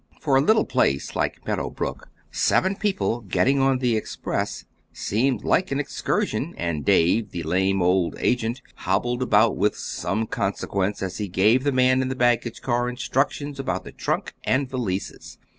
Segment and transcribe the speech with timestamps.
[0.19, 5.69] For a little place like Meadow Brook seven people getting on the Express seemed like
[5.71, 11.27] an excursion, and Dave, the lame old agent, hobbled about with some consequence, as he
[11.27, 15.37] gave the man in the baggage car instruction about the trunk and valises.